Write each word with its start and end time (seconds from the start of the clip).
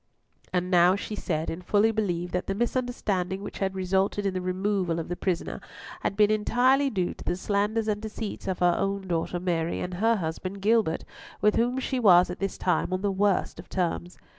And 0.51 0.71
now 0.71 0.95
she 0.95 1.13
said 1.13 1.51
and 1.51 1.63
fully 1.63 1.91
believed 1.91 2.33
that 2.33 2.47
the 2.47 2.55
misunderstanding 2.55 3.43
which 3.43 3.59
had 3.59 3.75
resulted 3.75 4.25
in 4.25 4.33
the 4.33 4.41
removal 4.41 4.97
of 4.97 5.09
the 5.09 5.15
prisoner 5.15 5.61
had 5.99 6.17
been 6.17 6.31
entirely 6.31 6.89
due 6.89 7.13
to 7.13 7.23
the 7.23 7.35
slanders 7.35 7.87
and 7.87 8.01
deceits 8.01 8.47
of 8.47 8.57
her 8.57 8.73
own 8.79 9.07
daughter 9.07 9.39
Mary, 9.39 9.79
and 9.79 9.93
her 9.93 10.15
husband 10.15 10.59
Gilbert, 10.63 11.03
with 11.39 11.55
whom 11.55 11.77
she 11.77 11.99
was 11.99 12.31
at 12.31 12.39
this 12.39 12.57
time 12.57 12.91
on 12.91 13.01
the 13.03 13.11
worst 13.11 13.59
of 13.59 13.69
terms. 13.69 14.17